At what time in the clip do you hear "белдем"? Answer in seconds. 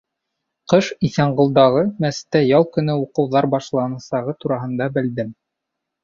4.97-5.29